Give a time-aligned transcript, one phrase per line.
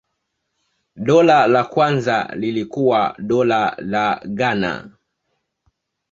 [0.95, 4.91] Dola la kwanza lilikuwa Dola la Ghana.